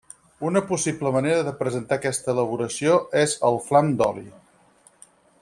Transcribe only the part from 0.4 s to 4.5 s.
Una possible manera de presentar aquesta elaboració és el flam d’oli.